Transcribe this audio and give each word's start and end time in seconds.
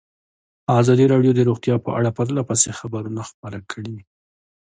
ازادي 0.79 1.05
راډیو 1.13 1.31
د 1.35 1.41
روغتیا 1.49 1.75
په 1.85 1.89
اړه 1.97 2.09
پرله 2.17 2.41
پسې 2.49 2.69
خبرونه 2.79 3.21
خپاره 3.29 3.59
کړي. 3.71 3.97